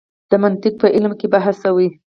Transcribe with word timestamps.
د 0.29 0.31
منطق 0.43 0.73
په 0.81 0.87
علم 0.95 1.11
کې 1.19 1.27
بحث 1.33 1.55
شوی. 1.63 1.87